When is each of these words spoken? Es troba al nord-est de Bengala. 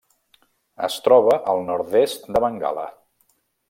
Es 0.87 0.95
troba 1.09 1.37
al 1.53 1.63
nord-est 1.69 2.29
de 2.35 2.45
Bengala. 2.49 2.91